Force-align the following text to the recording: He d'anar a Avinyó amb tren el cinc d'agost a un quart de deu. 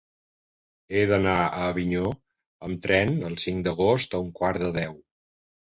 He 0.99 1.03
d'anar 1.11 1.35
a 1.43 1.67
Avinyó 1.67 2.07
amb 2.69 2.83
tren 2.87 3.15
el 3.31 3.39
cinc 3.47 3.65
d'agost 3.69 4.19
a 4.21 4.27
un 4.27 4.35
quart 4.41 4.67
de 4.67 4.77
deu. 4.83 5.03